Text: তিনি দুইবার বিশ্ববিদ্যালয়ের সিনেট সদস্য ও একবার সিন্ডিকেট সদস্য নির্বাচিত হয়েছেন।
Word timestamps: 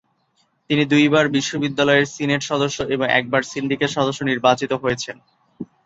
তিনি 0.69 0.83
দুইবার 0.85 1.25
বিশ্ববিদ্যালয়ের 1.29 2.05
সিনেট 2.15 2.41
সদস্য 2.43 2.77
ও 2.93 3.13
একবার 3.19 3.41
সিন্ডিকেট 3.51 3.89
সদস্য 3.89 4.19
নির্বাচিত 4.23 4.71
হয়েছেন। 4.83 5.15